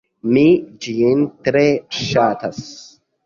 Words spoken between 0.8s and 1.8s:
ĝin tre